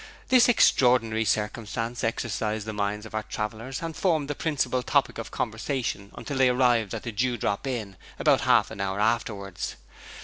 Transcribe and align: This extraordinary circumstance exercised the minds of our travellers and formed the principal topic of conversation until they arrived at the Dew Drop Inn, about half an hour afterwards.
This 0.29 0.49
extraordinary 0.49 1.25
circumstance 1.25 2.03
exercised 2.03 2.65
the 2.65 2.73
minds 2.73 3.05
of 3.05 3.13
our 3.13 3.21
travellers 3.21 3.83
and 3.83 3.95
formed 3.95 4.29
the 4.29 4.33
principal 4.33 4.81
topic 4.81 5.19
of 5.19 5.29
conversation 5.29 6.09
until 6.17 6.39
they 6.39 6.49
arrived 6.49 6.95
at 6.95 7.03
the 7.03 7.11
Dew 7.11 7.37
Drop 7.37 7.67
Inn, 7.67 7.97
about 8.17 8.41
half 8.41 8.71
an 8.71 8.81
hour 8.81 8.99
afterwards. 8.99 9.75